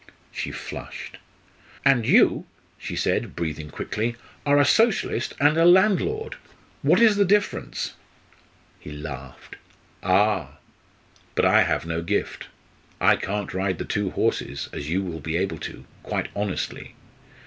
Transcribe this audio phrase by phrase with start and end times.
[0.31, 1.17] She flushed.
[1.85, 2.47] "And you,"
[2.79, 4.15] she said, breathing quickly,
[4.47, 6.37] "are a Socialist and a landlord.
[6.81, 7.93] What is the difference?"
[8.79, 9.57] He laughed.
[10.01, 10.57] "Ah!
[11.35, 12.47] but I have no gift
[12.99, 16.95] I can't ride the two horses, as you will be able to quite honestly.